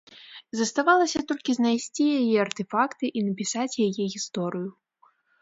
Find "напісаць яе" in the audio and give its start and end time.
3.27-4.03